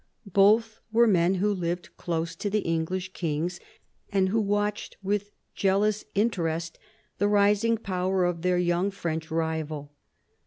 [0.33, 3.59] Both were men who lived close to the English kings,
[4.11, 6.79] and who watched with jealous interest
[7.19, 9.93] the rising power of their young French rival.